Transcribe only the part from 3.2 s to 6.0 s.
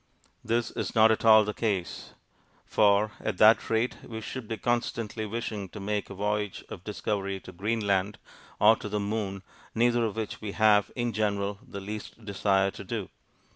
that rate we should be constantly wishing to